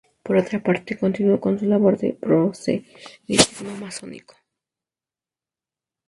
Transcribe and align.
Por 0.23 0.35
otra 0.35 0.63
parte, 0.63 0.97
continuó 0.97 1.39
con 1.39 1.59
su 1.59 1.65
labor 1.65 1.95
de 1.95 2.13
proselitismo 2.13 3.77
masónico. 3.79 4.33